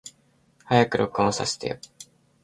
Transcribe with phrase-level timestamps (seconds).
[0.65, 1.77] 早く録音させてよ。